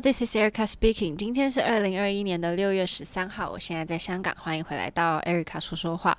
[0.00, 1.14] This is Erica speaking.
[1.14, 6.18] 今天是二零二一年的六月十三号，我现在在香港，欢迎回来到 Erica 说说话。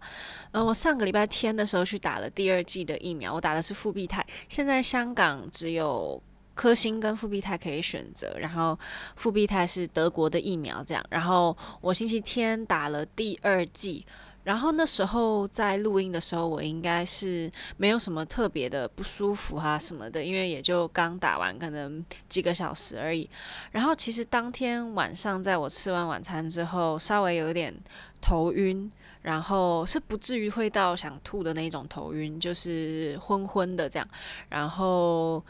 [0.52, 4.26] 嗯、我上个礼拜天的时候去打了第二剂的疫苗，我打的是复必泰。
[4.48, 6.22] 现在香港只有
[6.54, 8.80] 科兴跟复必泰可以选择，然后
[9.18, 11.04] 复必泰是德国的疫苗，这样。
[11.10, 14.06] 然后我星期天打了第二剂。
[14.46, 23.28] 然后那时候在录音的时候，我应该是没有什么特别的不舒服啊什么的，因为也就刚打完，可能几个小时而已。
[23.72, 27.74] 然后其实当天晚上在我吃完晚餐之后，稍微有点
[28.22, 28.90] 头晕，
[29.24, 34.08] 然后是不至于会到想吐的那种头晕，就是昏昏的这样，
[34.50, 35.44] 然后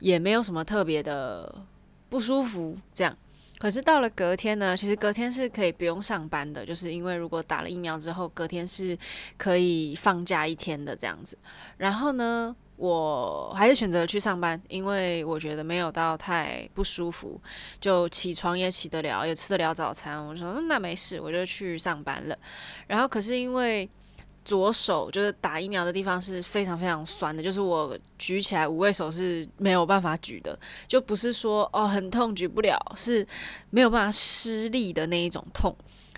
[0.00, 1.50] 也没有什么特别的
[2.10, 3.16] 不舒服这样。
[3.64, 8.94] 可是到了隔天呢，其实隔天是可以不用上班的，就是因为如果打了疫苗之后，隔天是
[9.38, 11.38] 可以放假一天的这样子。
[11.78, 17.40] 然后呢，我还是选择去上班，因为我觉得没有到太不舒服，
[17.80, 20.22] 就起床也起得了，也吃得了早餐。
[20.22, 22.36] 我说那没事，我就去上班了。
[22.86, 23.88] 然后可是因为。
[24.44, 33.26] 左手就是打疫苗的地方是非常非常酸的，就是我举起来五位手是没有办法举的，就不是说哦很痛举不了，是
[33.70, 35.74] 没有办法施力的那一种痛。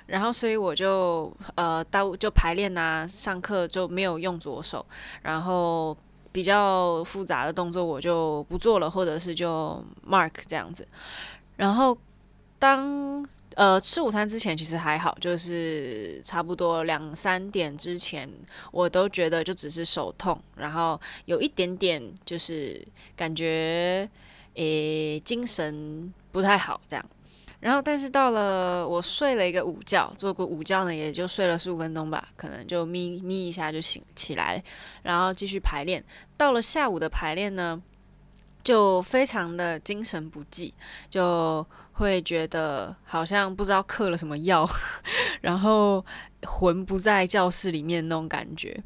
[0.07, 4.85] 然后所以我就呃到就排练啊，上课就没有用左手，
[5.23, 5.97] 然后
[6.33, 10.87] 比较复杂的动作我就不做了，或者是就 mark 这样子。
[11.57, 11.97] 然后
[12.59, 13.25] 当。
[13.57, 18.31] 呃，吃午餐之前其实还好，就是差不多两三点之前，
[18.71, 24.07] 我都觉得就只是手痛，然后有一点点就是感觉，
[24.57, 27.05] 诶，精神不太好这样。
[27.59, 34.63] 然后，但是到了我睡了一个午觉，做过午觉呢，也就睡了十五分钟吧，可能就眯眯一下就醒起来，
[35.03, 36.05] 然后继续排练。
[36.37, 37.83] 到了下午的排练呢，
[38.67, 40.75] 就非常的精神不济，
[41.09, 44.69] 就会觉得好像不知道嗑了什么药，
[45.41, 46.05] 然后
[46.43, 48.83] 魂不在教室里面那种感觉。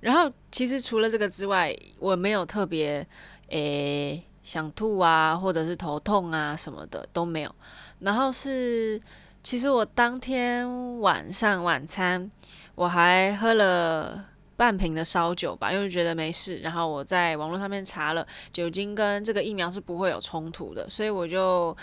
[0.00, 3.06] 然后其实除了这个之外，我没有特别
[3.50, 7.54] 诶想吐啊，或者是头痛啊什么的都没有。
[7.98, 8.98] 然后是
[9.42, 12.30] 其实我当天晚上晚餐
[12.74, 14.24] 我还喝了。
[14.58, 16.56] 半瓶的烧酒吧，因为觉得没事。
[16.56, 21.74] 然后我在网络上面查了，酒精跟这个疫苗是不会有冲突的，所以我就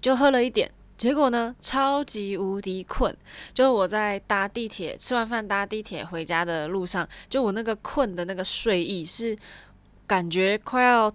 [0.00, 0.68] 就喝了一点。
[0.98, 3.16] 结果呢，超级无敌困。
[3.54, 9.38] 就我在搭地铁，吃完饭搭地铁回家的路上，就我那个困的那个睡意是
[10.04, 11.12] 感觉快要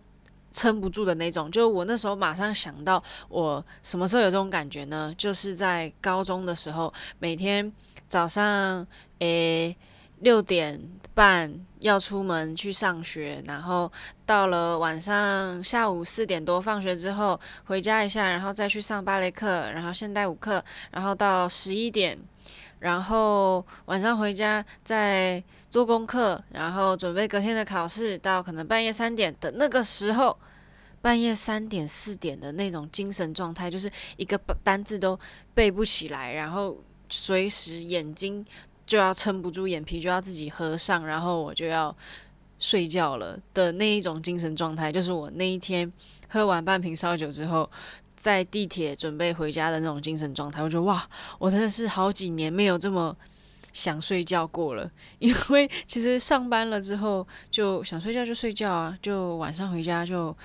[0.53, 1.51] 撑不住的那种。
[1.51, 5.13] 就我那时候马上想到，我什么时候有这种感觉呢？
[5.17, 7.69] 就是在高中的时候，每天
[8.07, 8.87] 早上
[9.19, 9.75] 诶
[10.21, 10.81] 六点。
[11.13, 13.91] 半要出门去上学，然后
[14.25, 22.17] 到了晚上下午四点多放学之后回家一下，然后再去上芭蕾课，然后现代舞课，然后到十一点，
[22.79, 30.35] 然后晚上回家再做功课，然后准备隔天的考试，到可能半夜三点的那个时候，
[31.01, 35.19] 半夜三点四点的那种精神状态，就是一个单字都
[35.53, 36.77] 背不起来，然后
[37.09, 38.45] 随时眼睛。
[38.91, 41.95] 就要撑不住眼皮，就要自己合上，然后我就要
[42.59, 45.89] 睡觉了的那一种精神状态，就是我那一天
[46.27, 47.71] 喝完半瓶烧酒之后，
[48.17, 50.61] 在地铁准备回家的那种精神状态。
[50.61, 51.07] 我觉得哇，
[51.39, 53.15] 我真的是好几年没有这么
[53.71, 54.91] 想睡觉过了。
[55.19, 60.35] 因为其实上班了之后就想睡觉就睡觉啊，就晚上回家就。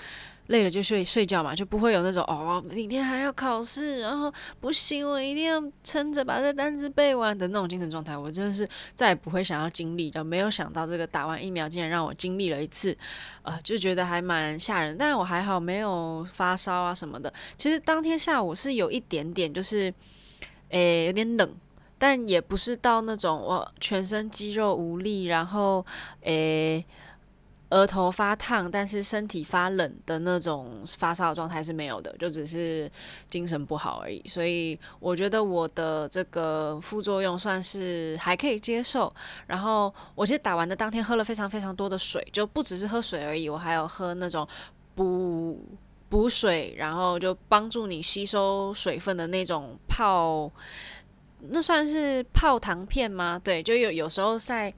[0.49, 8.17] 累了就睡睡觉嘛，就不会有那种哦，明天还要考试，然后不行，我一定要撑着把这单词背完的那种精神状态。
[8.17, 10.23] 我真的是再也不会想要经历的。
[10.23, 12.97] 没有想到这个打完疫苗竟然让我经历了一次，
[13.43, 14.97] 呃，就觉得还蛮吓人。
[14.97, 17.33] 但我还好，没有发烧啊什么的。
[17.59, 19.93] 其实当天下午是有一点点，就是
[20.69, 21.55] 诶有点冷，
[21.99, 25.85] 但也不是到那种我全身肌肉无力，然后
[26.21, 26.85] 诶。
[27.71, 32.91] 额头发烫，但是身体发冷的那种发烧状态是没有的，就只是
[33.29, 34.23] 精神不好而已。
[34.29, 39.13] 所以我觉得我的这个副作用算是还可以接受。
[39.47, 44.47] 然后我其实打完的当天喝了非常非常多的水，就不只是喝水而已，我还有喝那种
[44.95, 45.61] 补
[46.09, 50.49] 补水，然后就帮助你吸收水分的那种泡，
[51.51, 53.41] 那算是泡糖片吗？
[53.43, 54.73] 对，就有有时候在。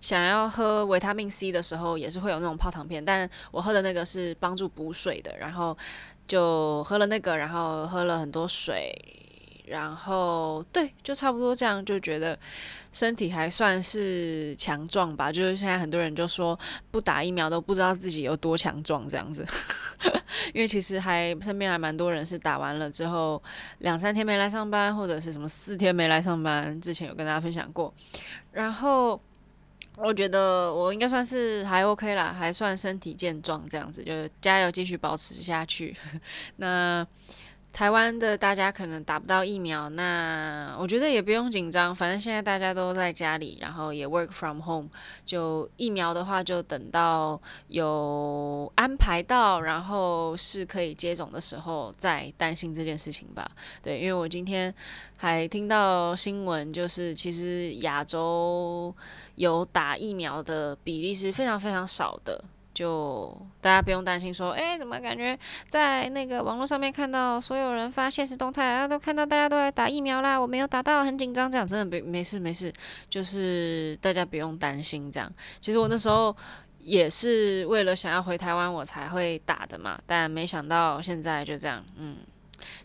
[0.00, 5.74] 想要喝维他命 C 的时候，也是会有那种泡糖片，但我喝的那个是帮助补水的，然后
[6.28, 8.92] 就喝了那个，然后喝了很多水，
[9.66, 12.38] 然后对，就差不多这样，就觉得
[12.92, 15.32] 身体还算是强壮吧。
[15.32, 16.58] 就是现在很多人就说
[16.90, 19.46] 不打疫苗都不知道自己有多强壮这样子，
[20.52, 23.42] 因为其实还身边还蛮多人是打完了之后
[23.78, 26.80] 两三天没来上班，或者是什么四天没来上班。
[26.80, 27.92] 之前有跟大家分享过，
[28.52, 29.20] 然后。
[29.96, 35.96] 我觉得我应该算是还 OK 啦，还算身体健壮这样子，就加油继续保持下去。
[36.56, 37.06] 那。
[37.74, 44.88] 台湾的大家可能打不到疫苗，那我觉得也不用紧张，反正现在大家都在家里，然后也 work from home，
[45.26, 53.44] 就疫苗的话就等到有安排到，然后是可以接种的时候再担心这件事情吧。
[53.82, 54.72] 对，因为我今天
[55.18, 58.94] 还听到新闻，就是其实亚洲
[59.34, 62.44] 有打疫苗的比例是非常非常少的。
[62.74, 65.38] 就大家不用担心说，哎、怎么感觉
[65.68, 72.72] 在那个网络上面看到所有人发现实动态啊，都看到大家都在打疫苗啦，我没有打到，很紧张，这样真的没没事没事，
[73.08, 75.32] 就是大家不用担心这样。
[75.60, 76.36] 其实我那时候
[76.80, 82.16] 也是为了想要回台湾，我才会打的嘛，但没想到现在就这样，嗯，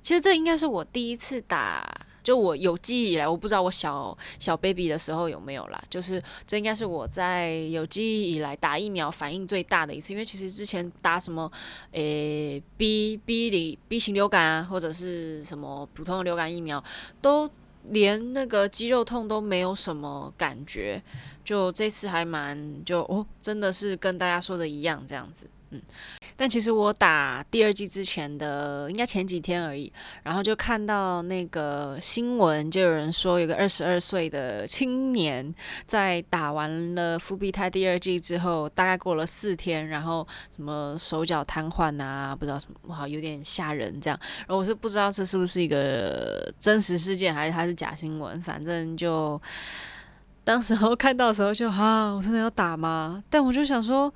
[0.02, 1.86] 其实这应该是我第一次打。
[2.30, 5.84] 就我有记忆以来，我不知道我小小 baby 的时候有没有啦。
[5.90, 11.52] 就是这应该是我在有记忆以来打疫苗反应最大的一次，因为其实之前打什么，
[11.92, 16.84] 诶、B B 里 B 型流感啊，或者是什么普通的流感疫苗，
[17.20, 17.50] 都
[17.86, 21.02] 连那个肌肉痛都没有什么感觉。
[21.44, 25.82] 就这次还蛮就哦，真的是跟大家说的一样这样子，嗯。
[26.36, 29.92] 但其实我打第二季之前的应该前几天而已，
[30.24, 35.54] 然后就看到那个新闻，就有人说有个二十二岁的青年
[35.86, 40.26] 在打完了复必泰第二季之后，大概过了四天，然后
[40.56, 44.18] 什么手脚瘫痪啊，不知道什么，哇，有点吓人这样。
[44.40, 49.42] 然后我是不知道这是不是一个真实事件，还是它是假新闻，反正就
[50.46, 53.22] 当时候看到的时候就 啊，我真的要打吗？
[53.30, 54.14] 但我就想说。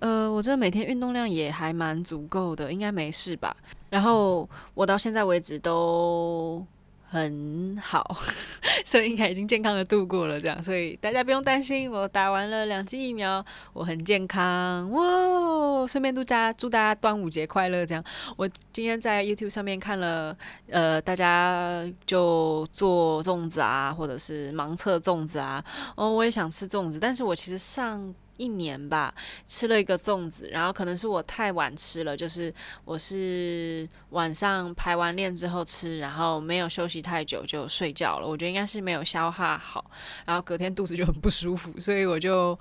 [0.00, 3.56] 呃，我这每天运动量也还蛮足够的，应该没事吧？
[3.90, 6.66] 然后我到现在为止都
[7.02, 8.16] 很好，
[8.86, 15.86] 所以应该已经健康的度过了这样，所以大家不用担心，我打完了两剂疫苗，我很健康哇！
[15.86, 18.04] 顺便祝大家祝大家端午节快乐这样。
[18.36, 20.36] 我今天在 YouTube 上面看了，
[20.68, 25.62] 呃，大家就做粽子啊，或者是盲测粽子啊，
[25.96, 28.14] 哦，我也想吃粽子，但是我其实上。
[28.40, 29.14] 一年吧，
[29.46, 32.52] 吃了一个粽子，然后可能是我太晚吃了，就是
[32.86, 38.26] 我是晚上排完练之后吃，然后没有休息太久就睡觉了。
[38.26, 39.84] 我觉得应该是没有消化好，
[40.24, 42.58] 然后隔天肚子就很不舒服，所以我就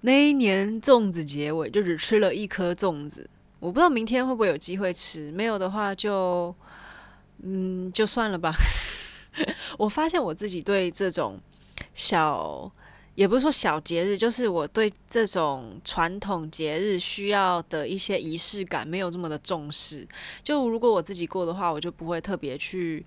[0.00, 3.30] 那一年粽子结尾就只吃了一颗粽子。
[3.60, 6.52] 我不知道明天会不会有机会吃，没有的话就
[7.44, 8.52] 嗯就算了吧。
[9.78, 11.38] 我发现我自己对这种
[11.94, 12.72] 小。
[13.16, 20.06] 也不是说小节日，就是我对这种传统节日需要的一些仪式感没有这么的重视。
[20.44, 23.04] 就如果我自己过的话，我就不会特别去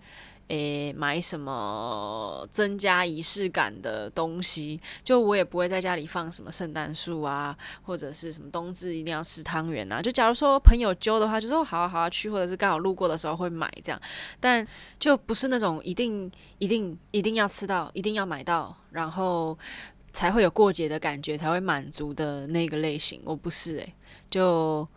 [0.48, 4.82] 诶买什么增加仪式感的东西。
[5.04, 10.02] 就我也不会在家里放什么圣诞树啊，或者是什么冬至一定要吃汤圆啊。
[10.02, 14.02] 就假如说朋友揪的话，就说好啊好啊去，或者是刚好路过的时候会买这样。
[14.40, 14.68] 但
[15.00, 19.56] 就不是那种一定一定一定要吃到，一定要买到，然后。
[20.12, 23.22] 才会有过节的感觉，才会满足的那个类型。
[23.26, 23.94] 我不是诶、
[24.30, 24.88] 就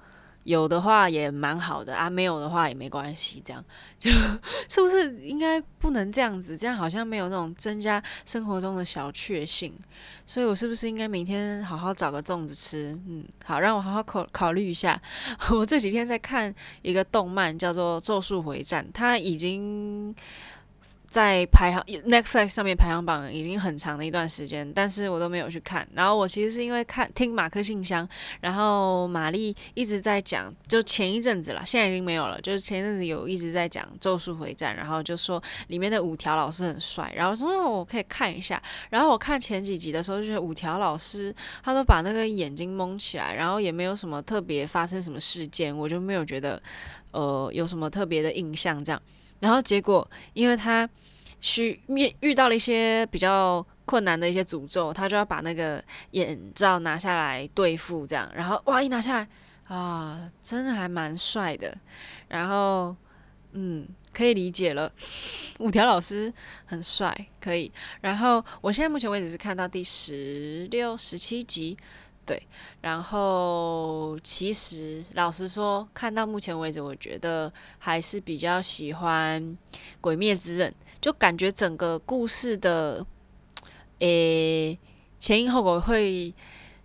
[0.44, 3.40] 有的话也蛮好的啊，没有的话也没关系。
[3.44, 3.64] 这样
[4.00, 4.10] 就
[4.68, 6.56] 是不是应该不能这样子？
[6.56, 9.72] 这样好像没有那种增加生活中的小确幸。
[10.26, 12.98] 所以我是不是应该明天好好找个粽子吃？
[13.06, 15.00] 嗯，好，让我好好考考虑一下。
[15.52, 20.14] 我这几天在看一个动漫，叫做《咒术回战》，它已经。
[21.12, 25.86] 在排行 Netflix 上面排行榜已经很长的一段时间，但是我都没有去看。
[25.92, 28.08] 然后我其实是因为看听马克信箱，
[28.40, 32.40] 然后玛丽一直在讲，就前一阵子啦，现在已经没有了。
[32.40, 38.62] 就是前一阵子有一直在讲《咒术回战》，然后就说里面的五条老师很帅，然后说我可以看一下。
[38.88, 46.62] 然后我看前几集的时候，就觉得五条老师他都把那个眼睛蒙起来，然后也没有什么特别发生什么事件，我就没有觉得
[47.10, 49.02] 呃有什么特别的印象这样。
[49.42, 50.88] 然后结果，因为他
[51.40, 55.82] 需面遇到了一些比较困难的一些诅咒，他就要把那个
[56.12, 58.30] 眼罩拿下来对付这样。
[58.32, 59.28] 然后哇，一拿下来
[59.64, 61.76] 啊，真的还蛮帅的。
[62.28, 62.94] 然后
[63.50, 64.92] 嗯，可以理解了，
[65.58, 66.32] 五条老师
[66.64, 67.72] 很帅，可以。
[68.00, 71.76] 然后我现在目前为止是看到第十六、十七集。
[72.24, 72.40] 对，
[72.80, 79.42] 然后其实老实说，看到目前为止，我觉得还是比较喜欢
[80.00, 83.04] 《鬼灭之刃》，就感觉整个故事的，
[83.98, 84.78] 诶，
[85.18, 86.32] 前因后果会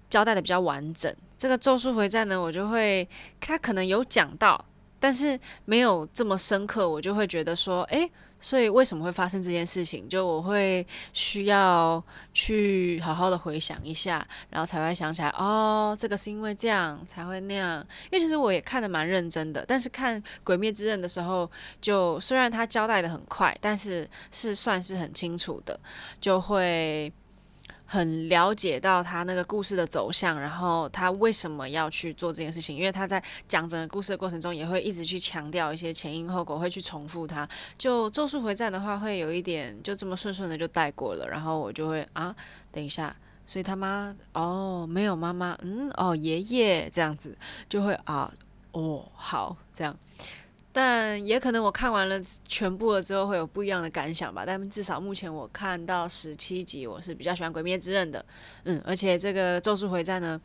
[0.10, 1.16] 交代的比较完整。
[1.38, 3.08] 这个《咒术回战》呢，我就会，
[3.40, 4.66] 他可能有讲到，
[5.00, 8.12] 但是没有这么深刻，我就会觉得说，诶。
[8.40, 10.08] 所以为什么会发生这件事情？
[10.08, 12.04] 就我会需要
[12.34, 17.80] 去好好的回想一下，然后才会想起来，哦，这个是因为这样才会那样。
[18.12, 21.50] 因为其实我也看得蛮认真的，但是看《鬼灭之刃》的时候，
[21.82, 25.80] 就虽然他交代的很快，但是是算是很清楚的，
[26.22, 27.12] 就会。
[27.90, 32.76] 很了解到他那个故事的走向，然后他为什么要去做这件事情？
[32.76, 37.48] 因为他在讲整个故事的过程中，也会一直去强调一些前因后果，会去重复他。
[37.78, 42.36] 就《咒术回战》的话，会有一点就这么顺顺的就带过了，然后我就会啊，
[42.74, 43.16] 等一下，
[43.46, 47.38] 所以他妈哦，没有妈妈，嗯，哦，爷爷这样子，
[47.70, 48.30] 就会啊，
[48.74, 49.98] 哦，好，这样。
[50.80, 54.44] 但也可能我看完了全部了之后会有不一样的感想吧。
[54.46, 58.24] 但至少目前我看到十七集，我是比较喜欢《鬼灭之刃》的。
[58.66, 60.40] 嗯，而且这个《咒术回战》呢，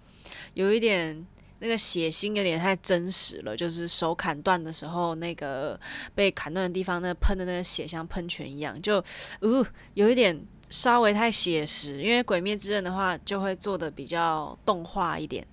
[0.55, 1.27] 有一点
[1.59, 3.55] 那个血腥，有点太真实了。
[3.55, 5.79] 就是手砍断的时候，那个
[6.15, 9.05] 被砍断的地方，那喷的那个血像喷泉一样，就
[9.41, 9.63] 呃
[9.93, 12.03] 有一点稍微太写实。
[12.03, 15.47] 因为《鬼灭之刃》的话，就会做的比较动画一点，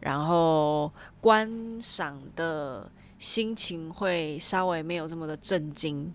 [0.00, 2.92] 然后观赏的。
[3.18, 6.12] 心情会稍微没有这么的震惊，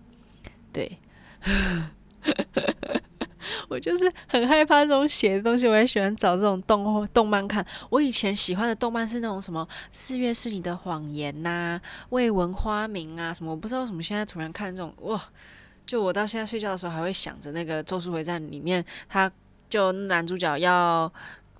[0.72, 0.98] 对，
[3.68, 7.64] 我就是很害怕这种写的东西，我也喜欢找这种动画动漫看。
[7.90, 15.22] 我以前喜欢的动漫是那种什么《四月是你的谎言》呐，《未闻花名》啊什么，我不知道为什么现在突然看这种哇，
[15.84, 19.30] 就我到现在睡觉的时候还会想着那个《咒术回战》里面，他
[19.68, 21.12] 就男主角要。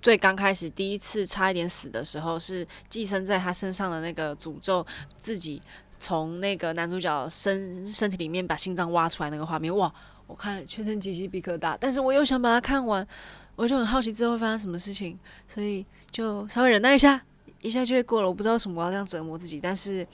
[0.05, 4.85] 最刚开始第一次差一点死的时候，是寄生在他身上的那个诅咒，
[5.17, 5.59] 自己
[5.99, 9.91] 从那个男主角身身体里面把心脏挖出来那个画面，哇！
[10.27, 13.07] 我看了全身鸡皮疙瘩，但是我又想把它看完，
[13.55, 17.19] 我就很好奇之后会发生什么事情，所以就稍微忍耐一下，
[17.63, 18.27] 一下就会过了。
[18.27, 20.05] 我不知道为什么我要这样折磨自己，但是，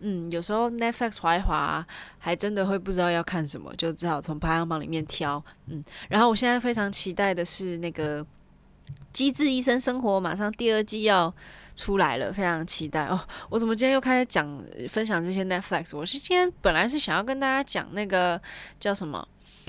[0.00, 1.86] 嗯，有时候 Netflix 滑一滑，
[2.18, 5.40] 还真的会不知道要看什么，就只好从排行榜里面挑。
[5.68, 8.26] 嗯，然后我现在非常期待的是那个。
[9.12, 11.32] 机智医生生活马上第二季要
[11.76, 13.20] 出来了，非常期待哦！
[13.50, 15.96] 我怎么今天又开始讲分享这些 Netflix？
[15.96, 18.40] 我是今天本来是想要跟大家讲那个
[18.80, 19.26] 叫什么，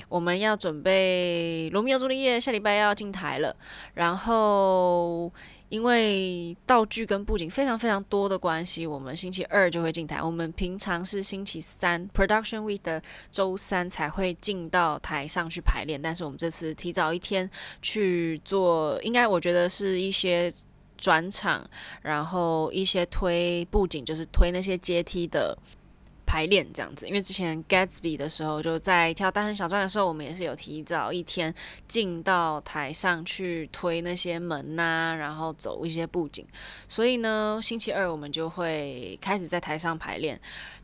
[0.08, 3.54] 我们要准备《罗密欧朱丽叶》下礼拜要进台了，
[3.94, 5.32] 然后。
[5.68, 10.22] 因为道具跟布景非常非常多的关系，我们星期二就会进台。
[10.22, 17.50] 我们平常是星期三 Production Week 的周三才会进到台上去排练，但是我们这次提早一天
[17.82, 20.52] 去做，应该我觉得是一些
[20.96, 21.68] 转场，
[22.02, 25.58] 然后一些推布景，就是推那些阶梯的。
[26.26, 31.54] 排练这样子，因为之前 Gatsby 的时候，就在跳单身小传的时候，我们也是有提早一天
[31.86, 36.44] 进到台上去推那些门呐、然后走一些布景，
[36.88, 40.38] 所以呢，星期二我们就会开始在台上排练。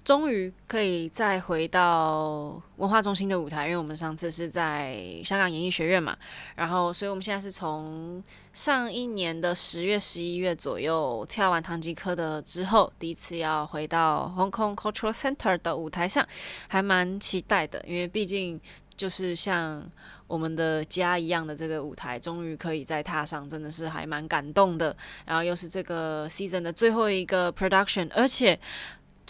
[0.04, 6.16] 终于可以再回到文化中心的舞台，因为我们上次是在香港演艺学院嘛，
[6.56, 8.20] 然后所以我们现在是从
[8.52, 16.26] 上一年的十月、十一月左右跳完唐吉诃德之后，第一次要回到 Hong Kong Cultural Center 的舞台上，
[16.66, 18.60] 还蛮期待的，因为毕竟
[18.96, 19.88] 就是像
[20.26, 24.96] 我们的家一样的这个舞台，终于可以再踏上，真的是还蛮感动的。
[25.24, 28.58] 然后又是这个 season 的最后一个 production，而且。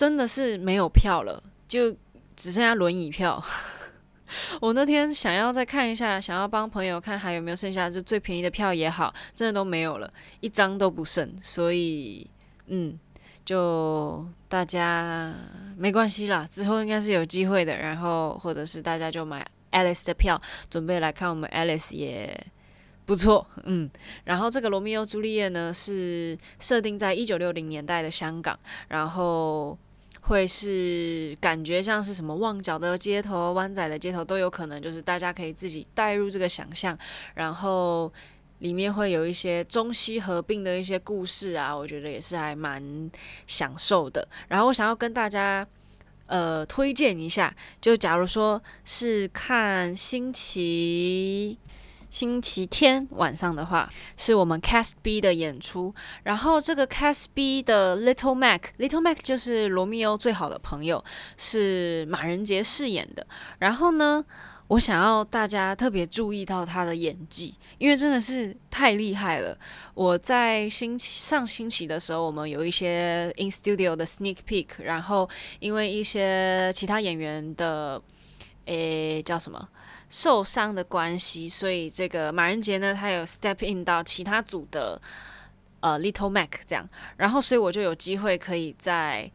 [0.02, 1.92] 真的是没有票了，就
[2.34, 3.40] 只剩下轮椅票。
[4.60, 11.32] 我那天想要再看一下，想要帮朋友看还有没有剩下，就最便宜的票也好，真的都没有了，一张都不剩。
[11.40, 12.28] 所以，
[12.66, 12.98] 嗯，
[13.44, 15.32] 就大家
[15.76, 17.76] 没关系啦，之后应该是有机会的。
[17.76, 22.44] 然后，或者是大家就买 Alice 的票，准备来看我们 Alice 也
[23.06, 23.46] 不错。
[23.62, 23.88] 嗯，
[24.24, 29.78] 然后这个罗密欧朱丽叶呢，是设定在一九六零年代的香港，然后。
[30.22, 36.96] 会是感觉像是什么旺角的街头、湾仔的街头都有可能，就是大家可以自己带入这个想象，
[37.34, 38.10] 然后
[38.60, 43.10] 里面会有一些中西合并的一些故事啊，我觉得也是还蛮
[43.46, 44.26] 享受的。
[44.48, 45.66] 然后我想要跟大家
[46.26, 51.58] 呃推荐一下，就假如说是看星期。
[52.12, 55.92] 星期天晚上的话，是我们 Cast B 的演出。
[56.24, 61.02] 然后这个 Cast B 的 Little Mac，Little Mac 就是罗密欧最好的朋友，
[61.38, 63.26] 是马仁杰饰演的。
[63.60, 64.22] 然后呢，
[64.68, 69.58] 我想要大家特别注意到他的演技，因为真的是太厉害了。
[69.94, 75.26] 我在星期上星期的时候，我们有一些 in studio 的 sneak peek，然后
[75.60, 77.98] 因为一些其他演员的
[78.66, 79.66] 诶叫什么
[80.12, 85.00] 受伤的关系，所以这个马仁杰呢，他有 step in 到其他组的
[85.80, 89.32] 呃 Little Mac 这样，然后所以我就有机会可以在。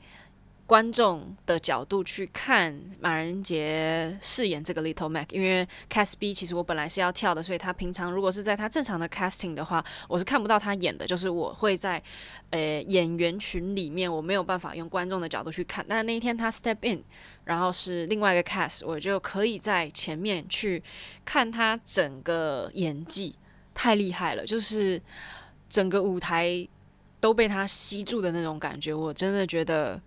[0.68, 12.04] 观众的角度去看马仁杰饰演这个 Little Mac，因为 Cast B 其实我本来是要跳的，所以他平常如果是在他正常的 casting 的话，我是看不到他演的，就是我会在
[12.50, 15.86] 呃演员群里面，我没有办法用观众的角度去看。
[15.88, 17.02] 但那一天他 step in，
[17.46, 20.84] 然后是另外一个 cast，我就可以在前面去
[21.24, 23.34] 看他整个演技，
[23.74, 25.02] 太厉害了，就是
[25.70, 26.68] 整个舞台
[27.22, 30.02] 都被他吸住的那种感觉，我真的觉得。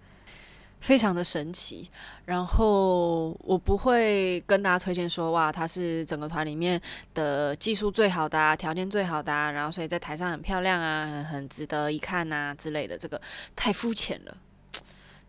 [0.81, 1.89] 非常的神奇，
[2.25, 6.81] 然后我不会跟大家推荐说，哇，他是整个团里面
[7.13, 13.21] 的技术最好的啊，条件最好的啊，然后所以在台上很漂亮啊，很很值得一看呐之类的，这个
[13.55, 14.37] 太肤浅了。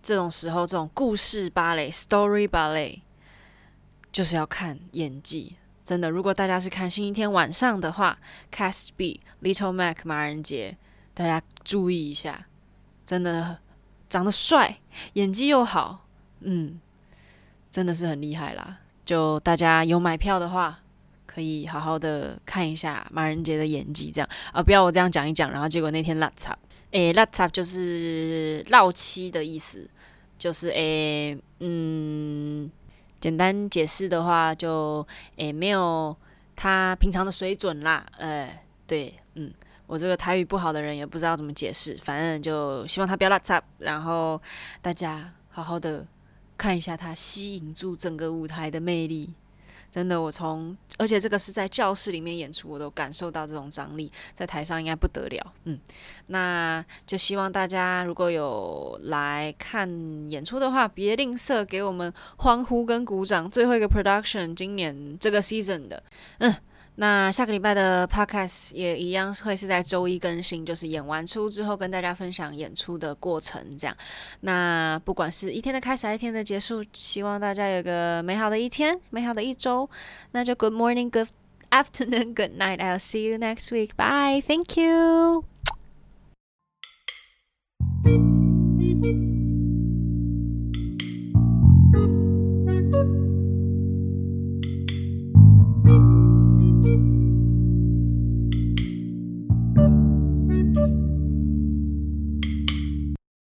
[0.01, 3.01] 这种时候，这种故事芭蕾 （story ballet）
[4.11, 6.09] 就是要看演技，真的。
[6.09, 8.17] 如果大家是看星期天晚上的话
[8.51, 10.77] ，Cast B Little Mac 马人杰，
[11.13, 12.47] 大家注意一下，
[13.05, 13.59] 真的。
[14.11, 14.77] 长得帅，
[15.13, 16.05] 演技又好，
[16.41, 16.81] 嗯，
[17.71, 18.77] 真的是很厉害啦。
[19.05, 20.79] 就大家有买票的话，
[21.25, 26.57] 可以好好的看一下马仁杰的演技，这样啊，不要我这样讲一讲，然后结果那天拉杂，
[26.91, 29.89] 诶，拉杂就是绕七的意思，
[30.37, 32.69] 就是诶，嗯，
[33.21, 36.13] 简单解释的话就诶没有
[36.53, 39.53] 他平常的水准啦，哎，对，嗯。
[39.91, 44.41] 我这个台语不好的人也不知道怎么解释，反正就希望他不要落差，然后
[44.81, 46.07] 大家好好的
[46.57, 49.33] 看一下他吸引住整个舞台的魅力。
[49.91, 55.53] 真的，我从而且这个是在教室里面演出，我都感受到这种张力，在台上应该不得了。
[55.65, 55.77] 嗯，
[56.27, 59.89] 那就希望大家如果有来看
[60.29, 63.51] 演出的话，别吝啬给我们欢呼跟鼓掌。
[63.51, 66.01] 最后一个 production，今年这个 season 的，
[66.37, 66.55] 嗯。
[67.01, 73.97] 那下个礼拜的 podcast 也一样会是在周一更新，就是演完出之后跟大家分享演出的过程，这样。
[74.41, 79.89] 那不管是一天的开始，还是一天的结束，希望大家有个美好的一天，美好的一周。
[80.33, 81.29] 那就 Good morning, Good
[81.71, 82.77] afternoon, Good night.
[82.77, 83.95] I'll see you next week.
[83.95, 84.39] Bye.
[84.45, 85.45] Thank you.